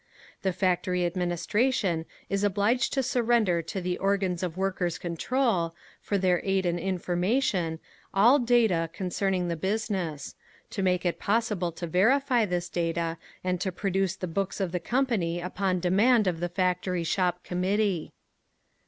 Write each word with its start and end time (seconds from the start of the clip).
The 0.41 0.51
factory 0.51 1.05
administration 1.05 2.05
is 2.27 2.43
obliged 2.43 2.91
to 2.93 3.03
surrender 3.03 3.61
to 3.61 3.79
the 3.79 3.99
organs 3.99 4.41
of 4.41 4.57
Workers' 4.57 4.97
Control, 4.97 5.75
for 6.01 6.17
their 6.17 6.41
aid 6.43 6.65
and 6.65 6.79
information, 6.79 7.77
all 8.11 8.39
data 8.39 8.89
concerning 8.93 9.47
the 9.47 9.55
business; 9.55 10.33
to 10.71 10.81
make 10.81 11.05
it 11.05 11.19
possible 11.19 11.71
to 11.73 11.85
verify 11.85 12.45
this 12.45 12.67
data, 12.67 13.19
and 13.43 13.61
to 13.61 13.71
produce 13.71 14.15
the 14.15 14.25
books 14.25 14.59
of 14.59 14.71
the 14.71 14.79
company 14.79 15.39
upon 15.39 15.79
demand 15.79 16.25
of 16.25 16.39
the 16.39 16.49
Factory 16.49 17.03
Shop 17.03 17.43
Committee. 17.43 18.11